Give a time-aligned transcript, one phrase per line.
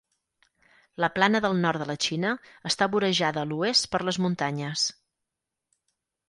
[1.03, 2.31] La Plana del Nord de la Xina
[2.71, 4.87] està vorejada a l'oest per les muntanyes.